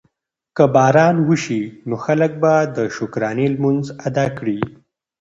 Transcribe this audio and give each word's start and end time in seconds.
که 0.55 0.65
باران 0.75 1.15
وشي 1.27 1.61
نو 1.87 1.95
خلک 2.05 2.31
به 2.41 2.53
د 2.75 2.77
شکرانې 2.95 3.47
لمونځ 3.53 3.85
ادا 4.07 4.25
کړي. 4.37 4.59